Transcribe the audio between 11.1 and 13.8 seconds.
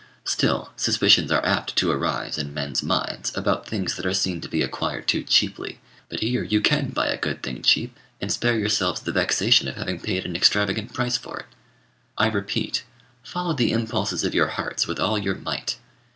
for it. I repeat, follow the